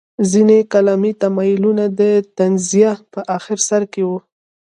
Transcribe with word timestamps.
ځینې 0.31 0.57
کلامي 0.71 1.11
تمایلونه 1.21 1.83
د 1.99 2.01
تنزیه 2.37 2.93
په 3.11 3.19
اخر 3.37 3.57
سر 3.67 3.81
کې 3.93 4.01
وو. 4.07 4.17